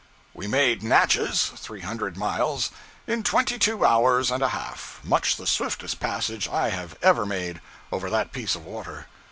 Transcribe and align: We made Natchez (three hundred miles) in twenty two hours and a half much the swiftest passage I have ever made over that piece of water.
We 0.33 0.47
made 0.47 0.81
Natchez 0.81 1.51
(three 1.57 1.81
hundred 1.81 2.17
miles) 2.17 2.71
in 3.05 3.21
twenty 3.21 3.59
two 3.59 3.85
hours 3.85 4.31
and 4.31 4.41
a 4.41 4.47
half 4.49 4.99
much 5.03 5.35
the 5.35 5.45
swiftest 5.45 5.99
passage 5.99 6.49
I 6.49 6.69
have 6.69 6.97
ever 7.03 7.23
made 7.23 7.61
over 7.91 8.09
that 8.09 8.31
piece 8.33 8.55
of 8.55 8.65
water. 8.65 9.05